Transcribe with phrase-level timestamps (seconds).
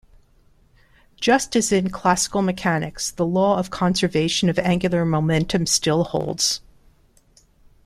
[1.17, 6.59] Just as in classical mechanics, the law of conservation of angular momentum still holds.